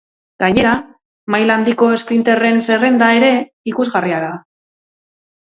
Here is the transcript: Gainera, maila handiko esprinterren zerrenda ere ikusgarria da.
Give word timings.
Gainera, 0.43 0.69
maila 1.35 1.53
handiko 1.57 1.89
esprinterren 1.97 2.57
zerrenda 2.69 3.11
ere 3.19 3.31
ikusgarria 3.75 4.25
da. 4.27 4.33